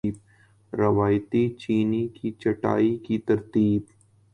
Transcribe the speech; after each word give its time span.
روایتی 0.73 1.43
چینی 1.59 2.03
کی 2.15 2.31
چھٹائی 2.41 2.91
کی 3.05 3.17
ترتیب 3.27 3.81